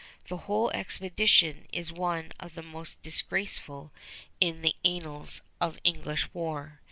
[0.29, 3.91] The whole expedition is one of the most disgraceful
[4.39, 6.79] in the annals of English war.